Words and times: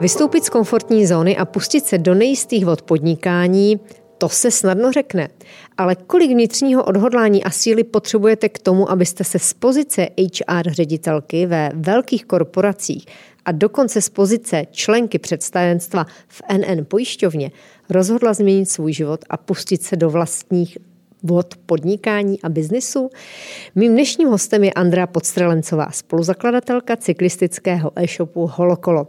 Vystoupit 0.00 0.44
z 0.44 0.48
komfortní 0.48 1.06
zóny 1.06 1.36
a 1.36 1.44
pustit 1.44 1.84
se 1.84 1.98
do 1.98 2.14
nejistých 2.14 2.66
vod 2.66 2.82
podnikání, 2.82 3.80
to 4.18 4.28
se 4.28 4.50
snadno 4.50 4.92
řekne. 4.92 5.28
Ale 5.76 5.94
kolik 5.94 6.30
vnitřního 6.30 6.84
odhodlání 6.84 7.44
a 7.44 7.50
síly 7.50 7.84
potřebujete 7.84 8.48
k 8.48 8.58
tomu, 8.58 8.90
abyste 8.90 9.24
se 9.24 9.38
z 9.38 9.52
pozice 9.52 10.08
HR 10.18 10.70
ředitelky 10.70 11.46
ve 11.46 11.70
velkých 11.74 12.24
korporacích 12.24 13.06
a 13.44 13.52
dokonce 13.52 14.02
z 14.02 14.08
pozice 14.08 14.64
členky 14.70 15.18
představenstva 15.18 16.06
v 16.28 16.42
NN 16.56 16.84
pojišťovně 16.88 17.50
rozhodla 17.90 18.34
změnit 18.34 18.66
svůj 18.66 18.92
život 18.92 19.24
a 19.30 19.36
pustit 19.36 19.82
se 19.82 19.96
do 19.96 20.10
vlastních 20.10 20.78
vod 21.26 21.54
podnikání 21.66 22.42
a 22.42 22.48
biznisu. 22.48 23.10
Mým 23.74 23.92
dnešním 23.92 24.28
hostem 24.28 24.64
je 24.64 24.72
Andrea 24.72 25.06
Podstrelencová, 25.06 25.90
spoluzakladatelka 25.90 26.96
cyklistického 26.96 27.92
e-shopu 27.96 28.50
Holokolo. 28.54 29.06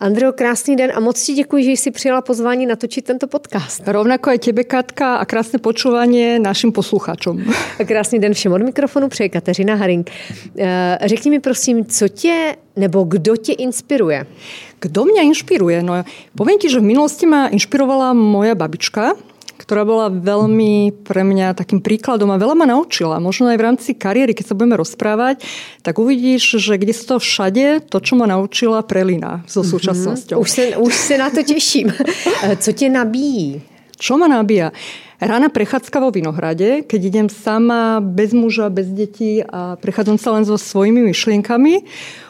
Andreo, 0.00 0.32
krásný 0.32 0.76
den 0.76 0.92
a 0.94 1.00
moc 1.00 1.22
ti 1.22 1.32
děkuji, 1.34 1.64
že 1.64 1.70
jsi 1.70 1.90
přijela 1.90 2.20
pozvání 2.22 2.66
natočit 2.66 3.04
tento 3.04 3.26
podcast. 3.26 3.88
Rovnako 3.88 4.30
aj 4.30 4.38
tebe, 4.38 4.64
Katka, 4.64 5.16
a 5.16 5.24
krásné 5.24 5.58
počúvanie 5.58 6.38
našim 6.38 6.72
posluchačům. 6.72 7.42
A 7.80 7.84
krásný 7.84 8.18
den 8.18 8.34
všem 8.34 8.52
od 8.52 8.62
mikrofonu 8.62 9.08
přeje 9.08 9.28
Kateřina 9.28 9.74
Haring. 9.74 10.10
Eh, 10.58 10.98
řekni 11.04 11.30
mi 11.30 11.40
prosím, 11.40 11.84
co 11.84 12.08
tě 12.08 12.56
nebo 12.76 13.04
kdo 13.04 13.36
tě 13.36 13.52
inspiruje? 13.52 14.26
Kdo 14.80 15.04
mňa 15.04 15.22
inšpiruje? 15.22 15.82
No, 15.82 16.04
poviem 16.38 16.58
ti, 16.58 16.70
že 16.70 16.78
v 16.78 16.94
minulosti 16.94 17.26
ma 17.26 17.50
inšpirovala 17.50 18.14
moja 18.14 18.54
babička, 18.54 19.18
ktorá 19.58 19.82
bola 19.82 20.06
veľmi 20.06 21.02
pre 21.02 21.26
mňa 21.26 21.58
takým 21.58 21.82
príkladom 21.82 22.30
a 22.30 22.38
veľa 22.38 22.54
ma 22.54 22.66
naučila. 22.70 23.18
Možno 23.18 23.50
aj 23.50 23.58
v 23.58 23.66
rámci 23.66 23.90
kariéry, 23.98 24.32
keď 24.32 24.54
sa 24.54 24.56
budeme 24.56 24.78
rozprávať, 24.78 25.42
tak 25.82 25.98
uvidíš, 25.98 26.62
že 26.62 26.78
kde 26.78 26.94
to 26.94 27.18
všade, 27.18 27.90
to, 27.90 27.98
čo 27.98 28.14
ma 28.14 28.30
naučila, 28.30 28.86
prelína 28.86 29.42
so 29.50 29.66
mhm. 29.66 29.68
súčasnosťou. 29.74 30.38
Mm-hmm. 30.38 30.46
Už, 30.46 30.50
se, 30.50 30.64
už 30.78 30.94
na 31.18 31.28
to 31.30 31.42
teším. 31.42 31.92
Co 32.58 32.72
tě 32.72 32.88
nabíjí? 32.88 33.62
Čo 33.98 34.14
ma 34.14 34.30
nabíja? 34.30 34.70
Rána 35.18 35.50
prechádzka 35.50 35.98
vo 35.98 36.14
Vinohrade, 36.14 36.86
keď 36.86 37.00
idem 37.02 37.26
sama, 37.26 37.98
bez 37.98 38.30
muža, 38.30 38.70
bez 38.70 38.86
detí 38.86 39.42
a 39.42 39.74
prechádzam 39.74 40.14
sa 40.14 40.30
len 40.38 40.46
so 40.46 40.54
svojimi 40.54 41.02
myšlienkami. 41.10 41.82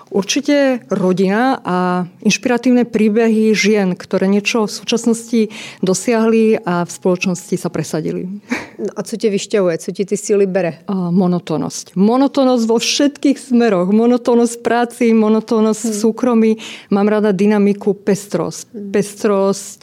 Určite 0.09 0.81
rodina 0.89 1.61
a 1.61 2.09
inšpiratívne 2.25 2.89
príbehy 2.89 3.53
žien, 3.53 3.93
ktoré 3.93 4.25
niečo 4.25 4.65
v 4.65 4.73
súčasnosti 4.73 5.41
dosiahli 5.85 6.65
a 6.65 6.89
v 6.89 6.91
spoločnosti 6.91 7.55
sa 7.61 7.69
presadili. 7.69 8.41
No 8.79 8.93
a 8.97 9.03
co 9.03 9.17
tě 9.17 9.31
vyšťahuje? 9.31 9.79
Co 9.79 9.93
ti 9.93 10.05
ty 10.05 10.17
síly 10.17 10.47
bere? 10.47 10.79
monotónnosť. 10.89 11.97
Monotónnosť 11.97 12.65
vo 12.67 12.79
všetkých 12.79 13.39
smeroch. 13.39 13.93
Monotónnosť 13.93 14.63
práci, 14.63 15.13
monotónnosť 15.13 15.83
hmm. 15.85 15.93
v 15.93 15.97
súkromí. 15.97 16.53
Mám 16.91 17.09
rada 17.09 17.33
dynamiku, 17.33 17.93
pestrosť. 17.93 18.73
Hmm. 18.73 18.91
Pestrosť 18.95 19.81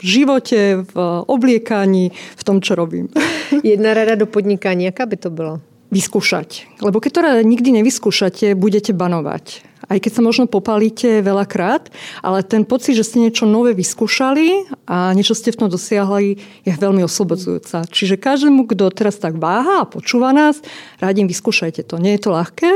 v 0.00 0.04
živote, 0.04 0.80
v 0.80 0.94
obliekaní, 1.28 2.10
v 2.36 2.42
tom, 2.44 2.60
čo 2.64 2.74
robím. 2.74 3.08
Jedna 3.62 3.94
rada 3.94 4.14
do 4.14 4.26
podnikání, 4.26 4.84
jaká 4.84 5.06
by 5.06 5.16
to 5.16 5.30
byla? 5.30 5.60
Vyskúšať. 5.90 6.80
Lebo 6.80 7.02
keď 7.02 7.10
to 7.12 7.20
nikdy 7.42 7.74
nevyskúšate, 7.82 8.54
budete 8.54 8.94
banovať. 8.94 9.66
Aj 9.90 9.98
keď 9.98 10.12
sa 10.12 10.22
možno 10.22 10.46
popalíte 10.46 11.18
veľakrát, 11.18 11.90
ale 12.22 12.46
ten 12.46 12.62
pocit, 12.62 12.94
že 12.94 13.02
ste 13.02 13.18
niečo 13.18 13.42
nové 13.42 13.74
vyskúšali 13.74 14.70
a 14.86 15.10
niečo 15.18 15.34
ste 15.34 15.50
v 15.50 15.66
tom 15.66 15.68
dosiahli, 15.68 16.38
je 16.62 16.72
veľmi 16.78 17.02
oslobodzujúca. 17.02 17.90
Čiže 17.90 18.14
každému, 18.22 18.70
kto 18.70 18.86
teraz 18.94 19.18
tak 19.18 19.42
váha 19.42 19.82
a 19.82 19.90
počúva 19.90 20.30
nás, 20.30 20.62
rádim 21.02 21.26
vyskúšajte 21.26 21.82
to. 21.90 21.98
Nie 21.98 22.14
je 22.14 22.22
to 22.22 22.30
ľahké, 22.30 22.70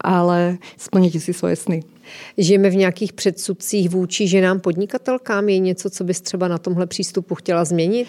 ale 0.00 0.56
splníte 0.80 1.20
si 1.20 1.36
svoje 1.36 1.60
sny. 1.60 1.78
Žijeme 2.38 2.70
v 2.70 2.76
nějakých 2.76 3.12
předsudcích 3.12 3.90
vůči 3.90 4.28
ženám 4.28 4.60
podnikatelkám? 4.60 5.48
Je 5.48 5.58
něco, 5.58 5.90
co 5.90 6.04
bys 6.04 6.20
třeba 6.20 6.48
na 6.48 6.58
tomhle 6.58 6.86
přístupu 6.86 7.34
chtěla 7.34 7.64
změnit? 7.64 8.08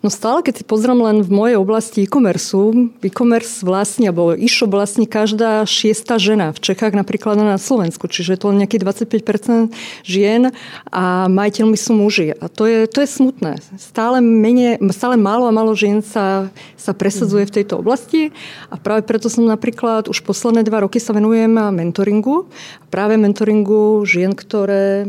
No 0.00 0.08
stále, 0.08 0.40
keď 0.40 0.54
si 0.56 0.64
pozriem 0.64 0.96
len 0.96 1.20
v 1.20 1.28
mojej 1.28 1.56
oblasti 1.60 2.08
e-commerce, 2.08 2.56
e-commerce 3.04 3.60
vlastní, 3.60 4.08
alebo 4.08 4.32
e-shop 4.32 4.72
vlastní 4.72 5.04
každá 5.04 5.60
šiesta 5.68 6.16
žena. 6.16 6.56
V 6.56 6.72
Čechách 6.72 6.96
napríklad 6.96 7.36
na 7.36 7.60
Slovensku, 7.60 8.08
čiže 8.08 8.32
je 8.32 8.40
to 8.40 8.48
len 8.48 8.64
nejaký 8.64 8.80
25% 8.80 9.76
žien 10.00 10.56
a 10.88 11.28
majiteľmi 11.28 11.76
sú 11.76 11.92
muži. 11.92 12.32
A 12.32 12.48
to 12.48 12.64
je, 12.64 12.88
to 12.88 13.04
je 13.04 13.08
smutné. 13.12 13.60
Stále, 13.76 14.24
menej, 14.24 14.80
stále 14.88 15.20
málo 15.20 15.44
a 15.44 15.52
málo 15.52 15.76
žien 15.76 16.00
sa, 16.00 16.48
sa 16.80 16.96
presadzuje 16.96 17.44
v 17.44 17.60
tejto 17.60 17.84
oblasti 17.84 18.32
a 18.72 18.80
práve 18.80 19.04
preto 19.04 19.28
som 19.28 19.44
napríklad 19.44 20.08
už 20.08 20.24
posledné 20.24 20.64
dva 20.64 20.80
roky 20.80 20.96
sa 20.96 21.12
venujem 21.12 21.52
mentoringu. 21.52 22.48
Práve 22.88 23.20
mentoringu 23.20 24.08
žien, 24.08 24.32
ktoré 24.32 25.04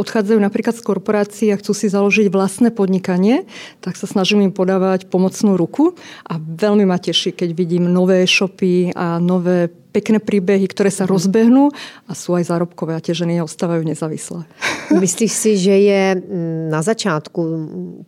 odchádzajú 0.00 0.40
napríklad 0.40 0.80
z 0.80 0.82
korporácií 0.82 1.52
a 1.52 1.60
chcú 1.60 1.76
si 1.76 1.92
založiť 1.92 2.32
vlastné 2.32 2.72
podnikanie, 2.72 3.44
tak 3.84 4.00
sa 4.00 4.08
snažím 4.14 4.46
im 4.46 4.54
podávať 4.54 5.10
pomocnú 5.10 5.58
ruku 5.58 5.98
a 6.22 6.38
veľmi 6.38 6.86
ma 6.86 7.02
teší, 7.02 7.34
keď 7.34 7.50
vidím 7.50 7.90
nové 7.90 8.22
shopy 8.30 8.94
a 8.94 9.18
nové 9.18 9.66
pekné 9.94 10.18
príbehy, 10.18 10.66
ktoré 10.70 10.90
sa 10.90 11.06
rozbehnú 11.06 11.70
a 12.06 12.12
sú 12.14 12.34
aj 12.34 12.50
zárobkové 12.50 12.98
a 12.98 13.02
tie 13.02 13.14
ženy 13.14 13.42
ostávajú 13.42 13.82
nezávislé. 13.82 14.46
Myslíš 14.90 15.32
si, 15.32 15.50
že 15.58 15.74
je 15.74 16.02
na 16.70 16.82
začátku 16.82 17.40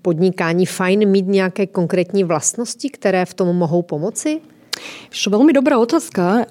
podnikání 0.02 0.66
fajn 0.66 1.06
mít 1.06 1.26
nějaké 1.26 1.66
konkrétní 1.66 2.22
vlastnosti, 2.26 2.90
které 2.90 3.26
v 3.26 3.34
tom 3.34 3.50
mohou 3.54 3.82
pomoci? 3.82 4.42
Veľmi 5.16 5.56
dobrá 5.56 5.80
otázka. 5.80 6.44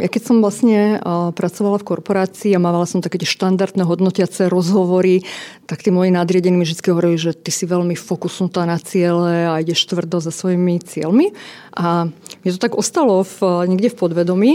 Ja 0.00 0.08
keď 0.08 0.22
som 0.24 0.40
vlastne 0.40 1.04
pracovala 1.36 1.76
v 1.76 1.88
korporácii 1.92 2.56
a 2.56 2.62
mávala 2.62 2.88
som 2.88 3.04
také 3.04 3.20
tie 3.20 3.28
štandardné 3.28 3.84
hodnotiace 3.84 4.48
rozhovory, 4.48 5.20
tak 5.68 5.84
tí 5.84 5.92
moji 5.92 6.08
nadriedení 6.08 6.56
mi 6.56 6.64
vždy 6.64 6.80
hovorili, 6.88 7.20
že 7.20 7.36
ty 7.36 7.52
si 7.52 7.68
veľmi 7.68 7.92
fokusnutá 7.92 8.64
na 8.64 8.80
ciele 8.80 9.52
a 9.52 9.60
ideš 9.60 9.84
tvrdo 9.92 10.16
za 10.24 10.32
svojimi 10.32 10.80
cieľmi. 10.80 11.36
A 11.76 12.08
mne 12.08 12.50
to 12.56 12.64
tak 12.64 12.72
ostalo 12.72 13.20
v, 13.20 13.68
niekde 13.68 13.92
v 13.92 13.98
podvedomí. 14.00 14.52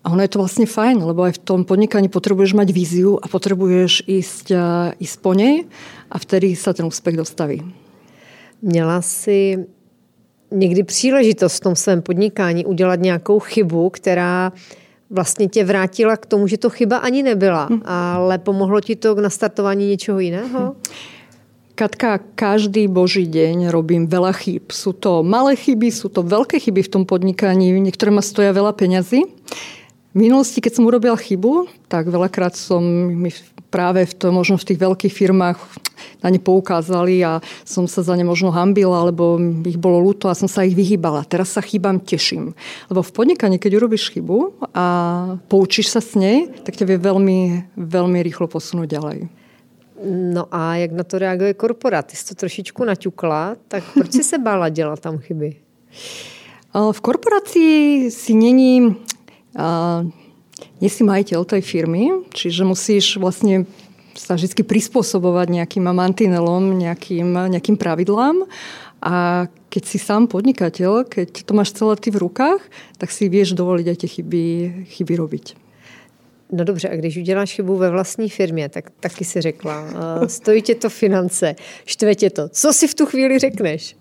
A 0.00 0.16
ono 0.16 0.24
je 0.24 0.32
to 0.32 0.40
vlastne 0.40 0.64
fajn, 0.64 1.04
lebo 1.04 1.28
aj 1.28 1.36
v 1.36 1.44
tom 1.44 1.60
podnikaní 1.68 2.08
potrebuješ 2.08 2.56
mať 2.56 2.72
víziu 2.72 3.20
a 3.20 3.28
potrebuješ 3.28 4.08
ísť, 4.08 4.48
ísť 4.96 5.16
po 5.20 5.36
nej 5.36 5.68
a 6.08 6.16
vtedy 6.16 6.56
sa 6.56 6.72
ten 6.72 6.88
úspech 6.88 7.20
dostaví. 7.20 7.60
Měla 8.64 9.04
si 9.04 9.60
někdy 10.50 10.82
příležitost 10.82 11.56
v 11.56 11.60
tom 11.60 11.76
svém 11.76 12.02
podnikání 12.02 12.66
udělat 12.66 13.00
nějakou 13.00 13.38
chybu, 13.38 13.90
která 13.90 14.52
vlastně 15.10 15.48
tě 15.48 15.64
vrátila 15.64 16.16
k 16.16 16.26
tomu, 16.26 16.46
že 16.46 16.58
to 16.58 16.70
chyba 16.70 16.96
ani 16.96 17.22
nebyla, 17.22 17.66
hm. 17.70 17.82
ale 17.84 18.38
pomohlo 18.38 18.80
ti 18.80 18.96
to 18.96 19.14
k 19.14 19.18
nastartování 19.18 19.88
něčeho 19.88 20.18
jiného? 20.18 20.60
Hm. 20.60 20.92
Katka, 21.74 22.20
každý 22.34 22.92
boží 22.92 23.24
deň 23.24 23.72
robím 23.72 24.04
veľa 24.04 24.36
chýb. 24.36 24.68
Sú 24.68 24.92
to 24.92 25.24
malé 25.24 25.56
chyby, 25.56 25.88
sú 25.88 26.12
to 26.12 26.20
veľké 26.20 26.60
chyby 26.60 26.84
v 26.84 26.92
tom 26.92 27.02
podnikaní, 27.08 27.72
niektoré 27.80 28.12
ma 28.12 28.20
stoja 28.20 28.52
veľa 28.52 28.76
peňazí. 28.76 29.24
V 30.10 30.26
minulosti, 30.26 30.58
keď 30.58 30.74
som 30.74 30.90
urobila 30.90 31.14
chybu, 31.14 31.70
tak 31.86 32.10
veľakrát 32.10 32.58
som 32.58 32.82
mi 33.14 33.30
práve 33.70 34.02
v 34.02 34.14
to, 34.18 34.34
možno 34.34 34.58
v 34.58 34.66
tých 34.66 34.82
veľkých 34.82 35.14
firmách 35.14 35.58
na 36.18 36.34
ne 36.34 36.42
poukázali 36.42 37.22
a 37.22 37.38
som 37.62 37.86
sa 37.86 38.02
za 38.02 38.18
ne 38.18 38.26
možno 38.26 38.50
hambila, 38.50 39.06
alebo 39.06 39.38
ich 39.62 39.78
bolo 39.78 40.02
ľúto 40.02 40.26
a 40.26 40.34
som 40.34 40.50
sa 40.50 40.66
ich 40.66 40.74
vyhýbala. 40.74 41.22
Teraz 41.30 41.54
sa 41.54 41.62
chýbam 41.62 42.02
teším. 42.02 42.58
Lebo 42.90 43.06
v 43.06 43.14
podnikaní, 43.14 43.62
keď 43.62 43.78
urobíš 43.78 44.10
chybu 44.10 44.66
a 44.74 44.86
poučíš 45.46 45.94
sa 45.94 46.02
s 46.02 46.18
nej, 46.18 46.50
tak 46.66 46.74
ťa 46.74 46.90
vie 46.90 46.98
veľmi, 46.98 47.38
veľmi 47.78 48.18
rýchlo 48.26 48.50
posunúť 48.50 48.90
ďalej. 48.90 49.18
No 50.10 50.50
a 50.50 50.82
jak 50.82 50.90
na 50.90 51.06
to 51.06 51.22
reaguje 51.22 51.54
korporát? 51.54 52.02
Ty 52.02 52.18
jsi 52.18 52.24
to 52.26 52.34
trošičku 52.34 52.82
naťukla, 52.82 53.62
tak 53.68 53.86
proč 53.94 54.10
si 54.12 54.24
se 54.26 54.38
bála 54.42 54.68
dělat 54.68 54.98
tam 54.98 55.22
chyby? 55.22 55.54
V 56.92 57.00
korporácii 57.00 58.10
si 58.10 58.34
není 58.34 58.96
nie 60.80 60.90
si 60.90 61.02
majiteľ 61.04 61.40
tej 61.44 61.62
firmy, 61.64 62.28
čiže 62.30 62.62
musíš 62.64 63.16
vlastne 63.16 63.66
sa 64.14 64.36
vždy 64.36 64.62
prispôsobovať 64.66 65.48
nejakým 65.48 65.86
mantinelom, 65.86 66.76
nejakým, 66.76 67.48
nejakým 67.48 67.76
pravidlám. 67.78 68.44
A 69.00 69.46
keď 69.72 69.82
si 69.86 69.96
sám 69.96 70.28
podnikateľ, 70.28 71.08
keď 71.08 71.46
to 71.46 71.52
máš 71.56 71.72
celé 71.72 71.96
ty 71.96 72.12
v 72.12 72.20
rukách, 72.20 72.60
tak 73.00 73.08
si 73.08 73.32
vieš 73.32 73.56
dovoliť 73.56 73.86
aj 73.88 73.96
tie 73.96 74.10
chyby, 74.20 74.44
chyby 74.92 75.14
robiť. 75.16 75.46
No 76.52 76.64
dobře, 76.64 76.88
a 76.88 76.96
když 76.96 77.16
uděláš 77.16 77.52
chybu 77.54 77.76
ve 77.76 77.90
vlastní 77.90 78.28
firmě, 78.28 78.68
tak 78.68 78.90
taky 79.00 79.24
si 79.24 79.40
řekla, 79.40 79.84
stojí 80.26 80.62
tě 80.62 80.74
to 80.74 80.90
finance, 80.90 81.54
štve 81.84 82.14
tě 82.14 82.30
to. 82.30 82.48
Co 82.48 82.72
si 82.72 82.88
v 82.88 82.94
tu 82.94 83.06
chvíli 83.06 83.38
řekneš? 83.38 83.96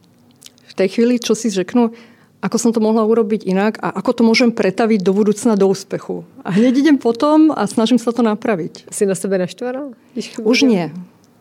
V 0.67 0.73
tej 0.73 0.87
chvíli, 0.89 1.19
čo 1.19 1.35
si 1.35 1.49
řeknu, 1.49 1.91
ako 2.39 2.57
som 2.57 2.71
to 2.71 2.79
mohla 2.79 3.03
urobiť 3.03 3.43
inak 3.43 3.83
a 3.83 3.91
ako 3.91 4.11
to 4.15 4.21
môžem 4.23 4.49
pretaviť 4.55 5.03
do 5.03 5.11
budúcna 5.11 5.59
do 5.59 5.67
úspechu. 5.67 6.23
A 6.47 6.55
hneď 6.55 6.79
idem 6.79 6.97
potom 6.97 7.51
a 7.51 7.67
snažím 7.67 7.99
sa 7.99 8.15
to 8.15 8.23
napraviť. 8.23 8.87
Si 8.87 9.03
na 9.03 9.15
sebe 9.15 9.35
naštvaná? 9.35 9.91
Už 10.43 10.63
nie. 10.63 10.91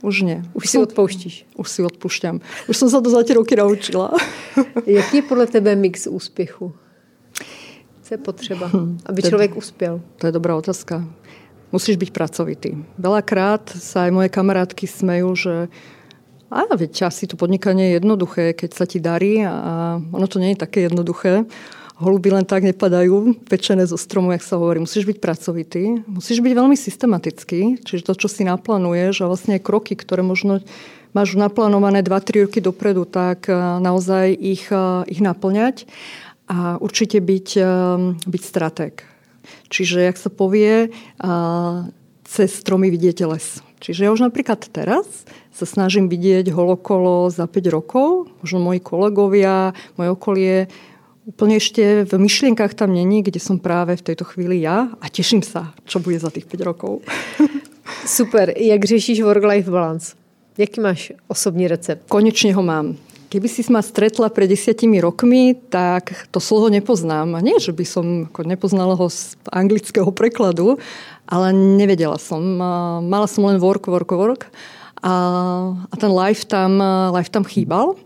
Už 0.03 0.23
nie. 0.23 0.43
Už 0.55 0.71
si 0.71 0.79
odpouštíš? 0.79 1.59
Už 1.59 1.67
si 1.67 1.81
odpúšťam. 1.83 2.39
Už 2.71 2.77
som 2.79 2.87
sa 2.91 3.03
to 3.03 3.11
za 3.11 3.23
tie 3.27 3.35
roky 3.35 3.59
naučila. 3.59 4.15
Jaký 4.87 5.17
je 5.17 5.25
podle 5.27 5.47
tebe 5.47 5.75
mix 5.75 6.07
úspěchu? 6.07 6.73
Co 8.03 8.15
je 8.15 8.19
potřeba, 8.19 8.71
hm, 8.73 8.99
aby 9.07 9.23
člověk 9.23 9.57
uspěl? 9.57 10.01
To 10.17 10.27
je 10.27 10.33
dobrá 10.33 10.57
otázka. 10.57 11.05
musíš 11.73 12.01
byť 12.01 12.11
pracovitý. 12.17 12.71
Veľakrát 12.97 13.69
sa 13.77 14.09
aj 14.09 14.11
moje 14.13 14.29
kamarátky 14.33 14.89
smejú, 14.89 15.37
že 15.37 15.55
a 16.49 16.65
veď 16.73 17.09
asi 17.09 17.29
to 17.29 17.37
podnikanie 17.37 17.93
je 17.93 17.97
jednoduché, 18.01 18.45
keď 18.57 18.71
sa 18.73 18.85
ti 18.89 18.99
darí 18.99 19.45
a 19.45 20.01
ono 20.01 20.27
to 20.29 20.41
nie 20.41 20.57
je 20.57 20.63
také 20.65 20.89
jednoduché. 20.89 21.45
Holuby 21.99 22.31
len 22.31 22.47
tak 22.47 22.63
nepadajú, 22.63 23.43
pečené 23.51 23.83
zo 23.83 23.99
stromu, 23.99 24.31
jak 24.31 24.47
sa 24.47 24.55
hovorí. 24.55 24.79
Musíš 24.79 25.03
byť 25.03 25.19
pracovitý, 25.19 25.99
musíš 26.07 26.39
byť 26.47 26.53
veľmi 26.55 26.79
systematický, 26.79 27.83
čiže 27.83 28.07
to, 28.07 28.15
čo 28.15 28.31
si 28.31 28.47
naplánuješ 28.47 29.27
a 29.27 29.29
vlastne 29.29 29.59
kroky, 29.59 29.99
ktoré 29.99 30.23
možno 30.23 30.63
máš 31.11 31.35
naplánované 31.35 32.07
2-3 32.07 32.47
roky 32.47 32.63
dopredu, 32.63 33.03
tak 33.03 33.51
naozaj 33.83 34.31
ich, 34.31 34.71
ich 35.11 35.21
naplňať 35.21 35.91
a 36.47 36.79
určite 36.79 37.19
byť, 37.19 37.49
byť 38.25 38.43
stratég. 38.47 39.03
Čiže, 39.67 40.07
jak 40.07 40.17
sa 40.23 40.31
povie, 40.31 40.95
cez 42.29 42.49
stromy 42.63 42.95
vidíte 42.95 43.27
les. 43.27 43.59
Čiže 43.79 44.07
ja 44.07 44.11
už 44.11 44.27
napríklad 44.27 44.59
teraz 44.71 45.07
sa 45.55 45.67
snažím 45.67 46.11
vidieť 46.11 46.51
holokolo 46.51 47.31
za 47.31 47.47
5 47.47 47.75
rokov. 47.75 48.31
Možno 48.43 48.59
moji 48.59 48.81
kolegovia, 48.83 49.75
moje 49.95 50.11
okolie 50.11 50.57
úplne 51.29 51.61
ešte 51.61 52.09
v 52.09 52.13
myšlienkach 52.17 52.73
tam 52.73 52.97
není, 52.97 53.21
kde 53.21 53.37
som 53.37 53.61
práve 53.61 54.01
v 54.01 54.07
tejto 54.13 54.25
chvíli 54.25 54.65
ja 54.65 54.89
a 54.97 55.07
teším 55.13 55.45
sa, 55.45 55.77
čo 55.85 56.01
bude 56.01 56.17
za 56.17 56.33
tých 56.33 56.49
5 56.49 56.69
rokov. 56.69 57.05
Super. 58.05 58.57
Jak 58.57 58.85
řešíš 58.85 59.23
work-life 59.23 59.71
balance? 59.71 60.17
Jaký 60.59 60.81
máš 60.81 61.13
osobní 61.29 61.69
recept? 61.69 62.09
Konečne 62.09 62.53
ho 62.53 62.63
mám. 62.63 62.97
Keby 63.29 63.45
si 63.45 63.61
ma 63.69 63.85
stretla 63.85 64.33
pred 64.33 64.49
desiatimi 64.49 65.05
rokmi, 65.05 65.53
tak 65.69 66.33
to 66.33 66.41
slovo 66.41 66.73
nepoznám. 66.73 67.37
A 67.37 67.45
nie, 67.45 67.61
že 67.61 67.77
by 67.77 67.85
som 67.85 68.07
ako 68.33 68.41
nepoznala 68.49 68.97
ho 68.97 69.07
z 69.13 69.37
anglického 69.53 70.09
prekladu, 70.09 70.81
ale 71.29 71.53
nevedela 71.53 72.17
som. 72.17 72.41
Mala 73.05 73.29
som 73.29 73.45
len 73.45 73.61
work, 73.61 73.85
work, 73.85 74.09
work 74.17 74.43
a, 75.05 75.15
a 75.77 75.95
ten 76.01 76.09
life 76.09 76.49
tam, 76.49 76.81
life 77.13 77.29
tam 77.29 77.45
chýbal. 77.45 78.01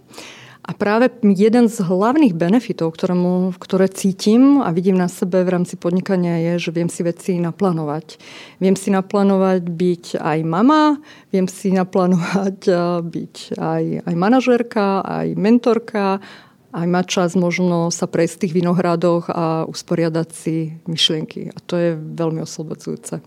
A 0.73 0.75
práve 0.75 1.13
jeden 1.21 1.69
z 1.69 1.85
hlavných 1.85 2.33
benefitov, 2.33 2.97
ktorému, 2.97 3.53
ktoré 3.61 3.93
cítim 3.93 4.65
a 4.65 4.73
vidím 4.73 4.97
na 4.97 5.05
sebe 5.05 5.45
v 5.45 5.53
rámci 5.53 5.77
podnikania 5.77 6.41
je, 6.49 6.65
že 6.65 6.71
viem 6.73 6.89
si 6.89 7.05
veci 7.05 7.37
naplánovať. 7.37 8.17
Viem 8.57 8.73
si 8.73 8.89
naplánovať 8.89 9.69
byť 9.69 10.05
aj 10.17 10.39
mama, 10.49 10.97
viem 11.29 11.45
si 11.45 11.77
naplánovať 11.77 12.73
byť 13.13 13.61
aj, 13.61 13.85
aj 14.09 14.15
manažérka, 14.17 15.05
aj 15.05 15.37
mentorka, 15.37 16.25
aj 16.73 16.87
mať 16.89 17.05
čas 17.05 17.31
možno 17.37 17.93
sa 17.93 18.09
prejsť 18.09 18.33
v 18.33 18.41
tých 18.41 18.57
vinohradoch 18.65 19.29
a 19.29 19.69
usporiadať 19.69 20.29
si 20.33 20.73
myšlienky. 20.89 21.53
A 21.53 21.61
to 21.69 21.77
je 21.77 22.01
veľmi 22.01 22.41
oslobodzujúce. 22.41 23.21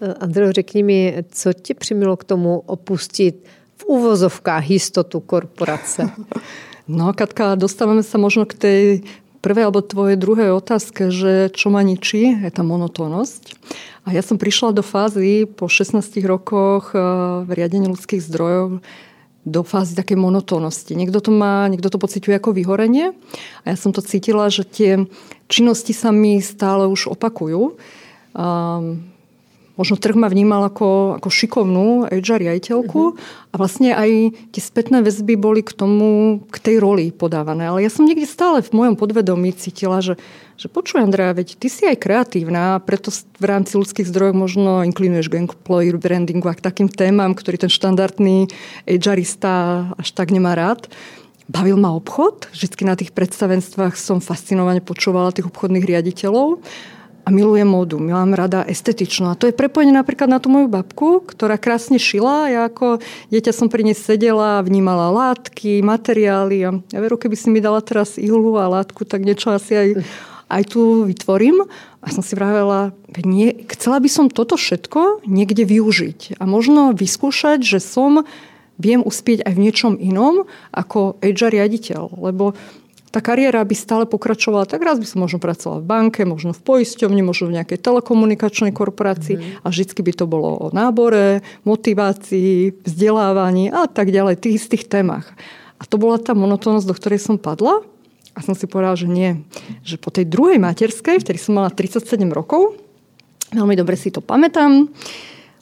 Andrej, 0.00 0.52
řekni 0.52 0.82
mi, 0.82 1.14
co 1.28 1.52
tě 1.52 1.74
přimilo 1.74 2.16
k 2.16 2.24
tomu 2.24 2.62
opustit 2.66 3.44
úvozovkách 3.86 4.64
jistotu 4.70 5.20
korporace? 5.20 6.08
No, 6.84 7.16
Katka, 7.16 7.56
dostávame 7.56 8.04
sa 8.04 8.20
možno 8.20 8.44
k 8.44 8.52
tej 8.52 8.82
prvej 9.40 9.68
alebo 9.68 9.80
tvojej 9.80 10.20
druhej 10.20 10.52
otázke, 10.52 11.08
že 11.08 11.48
čo 11.48 11.72
ma 11.72 11.80
ničí, 11.80 12.44
je 12.44 12.50
tá 12.52 12.60
monotónnosť. 12.60 13.56
A 14.04 14.12
ja 14.12 14.20
som 14.20 14.36
prišla 14.36 14.76
do 14.76 14.84
fázy 14.84 15.48
po 15.48 15.64
16 15.64 16.00
rokoch 16.28 16.92
eh, 16.92 17.00
v 17.44 17.50
riadení 17.56 17.88
ľudských 17.88 18.20
zdrojov 18.20 18.84
do 19.44 19.60
fázy 19.60 19.92
takej 19.92 20.16
monotónnosti. 20.16 20.96
Niekto 20.96 21.20
to 21.20 21.32
má, 21.32 21.68
niekto 21.68 21.92
to 21.92 22.00
pociťuje 22.00 22.40
ako 22.40 22.56
vyhorenie 22.56 23.12
a 23.64 23.66
ja 23.72 23.76
som 23.76 23.92
to 23.92 24.00
cítila, 24.00 24.48
že 24.48 24.64
tie 24.64 25.04
činnosti 25.52 25.92
sa 25.92 26.08
mi 26.12 26.40
stále 26.40 26.88
už 26.88 27.12
opakujú. 27.12 27.76
Um, 28.32 29.13
možno 29.74 29.98
trh 29.98 30.14
ma 30.14 30.30
vnímal 30.30 30.70
ako, 30.70 31.18
ako 31.18 31.28
šikovnú 31.30 32.06
HR 32.10 32.46
riaditeľku 32.46 33.00
uh-huh. 33.14 33.50
a 33.50 33.54
vlastne 33.58 33.90
aj 33.90 34.34
tie 34.54 34.62
spätné 34.62 35.02
väzby 35.02 35.34
boli 35.34 35.66
k 35.66 35.74
tomu, 35.74 36.42
k 36.50 36.56
tej 36.62 36.76
roli 36.78 37.10
podávané. 37.10 37.66
Ale 37.66 37.82
ja 37.82 37.90
som 37.90 38.06
niekde 38.06 38.26
stále 38.26 38.62
v 38.62 38.70
mojom 38.70 38.94
podvedomí 38.94 39.50
cítila, 39.54 39.98
že, 39.98 40.14
že 40.54 40.70
počuj 40.70 41.02
Andrea, 41.02 41.34
veď 41.34 41.58
ty 41.58 41.66
si 41.66 41.82
aj 41.90 41.98
kreatívna, 41.98 42.78
preto 42.86 43.10
v 43.10 43.44
rámci 43.44 43.74
ľudských 43.74 44.06
zdrojov 44.06 44.34
možno 44.38 44.70
inklinuješ 44.86 45.26
k 45.26 45.42
employer 45.42 45.98
brandingu 45.98 46.46
a 46.46 46.54
k 46.54 46.62
takým 46.62 46.86
témam, 46.86 47.34
ktorý 47.34 47.66
ten 47.66 47.72
štandardný 47.72 48.46
HRista 48.86 49.90
až 49.98 50.08
tak 50.14 50.30
nemá 50.30 50.54
rád. 50.54 50.86
Bavil 51.44 51.76
ma 51.76 51.92
obchod, 51.92 52.48
vždy 52.56 52.88
na 52.88 52.96
tých 52.96 53.12
predstavenstvách 53.12 54.00
som 54.00 54.24
fascinovane 54.24 54.80
počúvala 54.80 55.28
tých 55.28 55.44
obchodných 55.52 55.84
riaditeľov 55.84 56.64
a 57.24 57.28
milujem 57.32 57.64
módu. 57.64 57.96
Mám 57.96 58.36
rada 58.36 58.60
estetičnú. 58.68 59.32
A 59.32 59.38
to 59.38 59.48
je 59.48 59.56
prepojené 59.56 59.96
napríklad 59.96 60.28
na 60.28 60.36
tú 60.36 60.52
moju 60.52 60.68
babku, 60.68 61.24
ktorá 61.24 61.56
krásne 61.56 61.96
šila. 61.96 62.52
Ja 62.52 62.60
ako 62.68 63.00
dieťa 63.32 63.52
som 63.56 63.72
pri 63.72 63.88
nej 63.88 63.96
sedela, 63.96 64.60
vnímala 64.60 65.08
látky, 65.08 65.80
materiály. 65.80 66.58
A 66.68 66.70
ja 66.92 66.98
veru, 67.00 67.16
keby 67.16 67.32
si 67.32 67.48
mi 67.48 67.64
dala 67.64 67.80
teraz 67.80 68.20
ihlu 68.20 68.60
a 68.60 68.68
látku, 68.68 69.08
tak 69.08 69.24
niečo 69.24 69.56
asi 69.56 69.72
aj, 69.72 69.88
aj 70.52 70.62
tu 70.68 71.08
vytvorím. 71.08 71.64
A 72.04 72.12
som 72.12 72.20
si 72.20 72.36
vravela, 72.36 72.92
nie, 73.24 73.64
chcela 73.72 73.96
by 73.96 74.08
som 74.12 74.28
toto 74.28 74.60
všetko 74.60 75.24
niekde 75.24 75.64
využiť. 75.64 76.36
A 76.36 76.44
možno 76.44 76.92
vyskúšať, 76.92 77.64
že 77.64 77.80
som 77.80 78.28
viem 78.76 79.00
uspieť 79.00 79.48
aj 79.48 79.52
v 79.56 79.62
niečom 79.64 79.92
inom 79.96 80.44
ako 80.76 81.16
HR 81.24 81.56
riaditeľ. 81.56 82.20
Lebo 82.20 82.52
tá 83.14 83.22
kariéra 83.22 83.62
by 83.62 83.78
stále 83.78 84.04
pokračovala, 84.10 84.66
tak 84.66 84.82
raz 84.82 84.98
by 84.98 85.06
som 85.06 85.22
možno 85.22 85.38
pracovala 85.38 85.78
v 85.78 85.86
banke, 85.86 86.26
možno 86.26 86.50
v 86.50 86.58
poisťovni, 86.66 87.22
možno 87.22 87.46
v 87.46 87.62
nejakej 87.62 87.78
telekomunikačnej 87.78 88.74
korporácii 88.74 89.38
mm-hmm. 89.38 89.62
a 89.62 89.66
vždy 89.70 90.02
by 90.02 90.12
to 90.18 90.26
bolo 90.26 90.50
o 90.58 90.66
nábore, 90.74 91.46
motivácii, 91.62 92.82
vzdelávaní 92.82 93.70
a 93.70 93.86
tak 93.86 94.10
ďalej, 94.10 94.42
tých 94.42 94.66
istých 94.66 94.90
témach. 94.90 95.30
A 95.78 95.86
to 95.86 95.94
bola 95.94 96.18
tá 96.18 96.34
monotónnosť, 96.34 96.90
do 96.90 96.98
ktorej 96.98 97.22
som 97.22 97.38
padla 97.38 97.86
a 98.34 98.42
som 98.42 98.58
si 98.58 98.66
povedala, 98.66 98.98
že 98.98 99.06
nie. 99.06 99.46
Že 99.86 99.96
po 100.02 100.10
tej 100.10 100.26
druhej 100.26 100.58
materskej, 100.58 101.22
vtedy 101.22 101.38
som 101.38 101.54
mala 101.54 101.70
37 101.70 102.18
rokov, 102.34 102.74
veľmi 103.54 103.78
dobre 103.78 103.94
si 103.94 104.10
to 104.10 104.18
pamätám, 104.18 104.90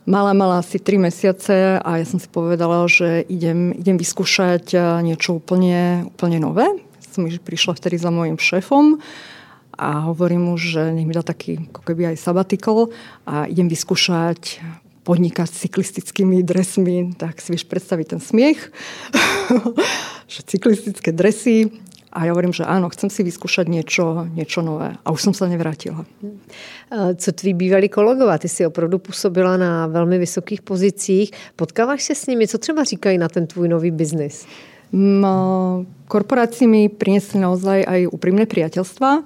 Mala, 0.02 0.34
mala 0.34 0.58
asi 0.58 0.82
3 0.82 0.98
mesiace 0.98 1.78
a 1.78 1.90
ja 1.94 2.02
som 2.02 2.19
si 2.19 2.26
povedala, 2.26 2.90
že 2.90 3.22
idem, 3.31 3.70
idem 3.70 3.94
vyskúšať 3.94 4.75
niečo 4.98 5.38
úplne, 5.38 6.10
úplne 6.10 6.43
nové 6.43 6.66
som 7.12 7.28
prišla 7.28 7.76
vtedy 7.76 8.00
za 8.00 8.08
môjim 8.08 8.40
šéfom 8.40 8.98
a 9.76 10.08
hovorím 10.08 10.52
mu, 10.52 10.54
že 10.56 10.92
nech 10.92 11.08
mi 11.08 11.14
dá 11.16 11.24
taký 11.24 11.69
ako 11.72 11.82
keby 11.84 12.12
aj 12.12 12.16
sabbatical 12.20 12.92
a 13.24 13.48
idem 13.48 13.69
vyskúšať 13.69 14.60
podnikať 15.02 15.50
s 15.50 15.66
cyklistickými 15.66 16.46
dresmi, 16.46 17.10
tak 17.19 17.42
si 17.42 17.50
vieš 17.50 17.66
predstaviť 17.66 18.06
ten 18.16 18.20
smiech, 18.22 18.70
že 20.32 20.40
cyklistické 20.46 21.10
dresy 21.10 21.74
a 22.12 22.28
ja 22.28 22.36
hovorím, 22.36 22.52
že 22.52 22.69
áno, 22.69 22.92
chcem 22.92 23.08
si 23.08 23.24
vyskúšať 23.24 23.72
niečo, 23.72 24.28
niečo 24.36 24.60
nové. 24.60 25.00
A 25.00 25.08
už 25.16 25.32
som 25.32 25.34
sa 25.34 25.48
nevrátila. 25.48 26.04
Co 26.92 27.28
tví 27.32 27.56
bývalí 27.56 27.88
kolegové? 27.88 28.38
Ty 28.38 28.48
si 28.48 28.66
opravdu 28.66 28.98
působila 28.98 29.56
na 29.56 29.86
velmi 29.86 30.19
vysokých 30.19 30.62
pozicích. 30.62 31.32
Potkáváš 31.56 32.02
se 32.02 32.14
s 32.14 32.26
nimi? 32.26 32.48
Co 32.48 32.58
třeba 32.58 32.84
říkají 32.84 33.19
na 33.19 33.28
ten 33.28 33.46
tvůj 33.46 33.69
nový 33.69 33.90
biznis? 33.90 34.46
Korporácie 36.06 36.69
mi 36.69 36.93
priniesli 36.93 37.41
naozaj 37.41 37.81
aj 37.89 38.01
úprimné 38.13 38.44
priateľstva. 38.44 39.25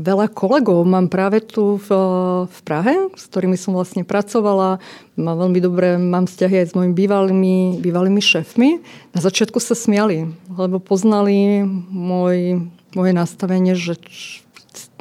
Veľa 0.00 0.32
kolegov 0.32 0.80
mám 0.88 1.12
práve 1.12 1.44
tu 1.44 1.76
v 1.76 2.58
Prahe, 2.64 3.12
s 3.12 3.28
ktorými 3.28 3.60
som 3.60 3.76
vlastne 3.76 4.00
pracovala. 4.00 4.80
Mám 5.20 5.36
veľmi 5.44 5.60
dobré, 5.60 6.00
mám 6.00 6.24
vzťahy 6.24 6.64
aj 6.64 6.66
s 6.72 6.76
mojimi 6.76 6.96
bývalými, 6.96 7.56
bývalými 7.84 8.24
šéfmi. 8.24 8.80
Na 9.12 9.20
začiatku 9.20 9.60
sa 9.60 9.76
smiali, 9.76 10.32
lebo 10.48 10.80
poznali 10.80 11.60
môj, 11.92 12.64
moje 12.96 13.12
nastavenie, 13.12 13.76
že 13.76 14.00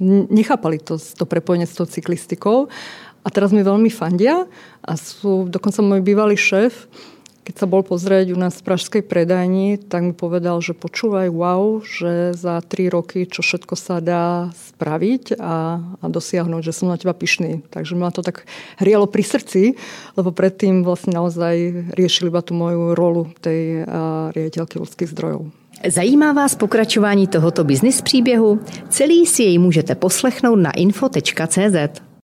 nechápali 0.04 0.84
to, 0.84 1.00
to 1.00 1.24
prepojenie 1.24 1.64
s 1.64 1.80
tou 1.80 1.88
cyklistikou. 1.88 2.68
A 3.24 3.28
teraz 3.32 3.56
mi 3.56 3.64
veľmi 3.64 3.88
fandia 3.88 4.52
a 4.84 4.92
sú 5.00 5.48
dokonca 5.48 5.80
môj 5.80 6.04
bývalý 6.04 6.36
šéf, 6.36 6.92
keď 7.46 7.56
sa 7.62 7.70
bol 7.70 7.86
pozrieť 7.86 8.34
u 8.34 8.38
nás 8.42 8.58
v 8.58 8.66
pražskej 8.66 9.06
predajni, 9.06 9.78
tak 9.78 10.02
mi 10.02 10.14
povedal, 10.18 10.58
že 10.66 10.74
počúvaj, 10.74 11.30
wow, 11.30 11.86
že 11.86 12.34
za 12.34 12.58
tri 12.66 12.90
roky, 12.90 13.30
čo 13.30 13.46
všetko 13.46 13.78
sa 13.78 14.02
dá 14.02 14.50
spraviť 14.74 15.38
a, 15.38 15.78
a 16.02 16.06
dosiahnuť, 16.10 16.62
že 16.66 16.74
som 16.74 16.90
na 16.90 16.98
teba 16.98 17.14
pyšný. 17.14 17.62
Takže 17.70 17.94
ma 17.94 18.10
to 18.10 18.26
tak 18.26 18.50
hrialo 18.82 19.06
pri 19.06 19.22
srdci, 19.22 19.78
lebo 20.18 20.34
predtým 20.34 20.82
vlastne 20.82 21.14
naozaj 21.14 21.94
riešili 21.94 22.34
iba 22.34 22.42
tú 22.42 22.58
moju 22.58 22.98
rolu 22.98 23.30
tej 23.46 23.86
riaditeľky 24.34 24.82
ľudských 24.82 25.14
zdrojov. 25.14 25.54
Zajímá 25.88 26.34
vás 26.34 26.56
pokračování 26.56 27.28
tohoto 27.28 27.64
biznis 27.64 28.02
příběhu? 28.02 28.60
Celý 28.90 29.26
si 29.26 29.44
jej 29.44 29.58
můžete 29.58 29.96
poslechnout 29.96 30.56
na 30.56 30.72
info.cz. 30.72 32.02